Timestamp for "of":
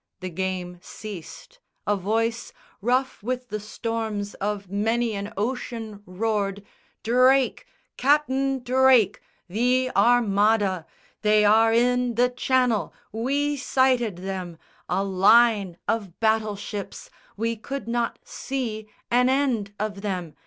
4.33-4.67, 15.87-16.19, 19.77-20.01